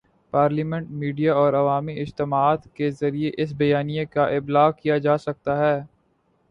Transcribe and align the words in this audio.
Parliament, 0.33 0.89
media 0.91 1.33
اور 1.33 1.53
عوامی 1.53 1.99
اجتماعات 2.01 2.67
کے 2.73 2.89
ذریعے 2.91 3.31
اس 3.37 3.53
بیانیے 3.53 4.05
کا 4.05 4.25
ابلاغ 4.37 4.71
کیا 4.81 4.97
جا 4.97 5.17
سکتا 5.17 5.57
ہے۔ 5.59 5.79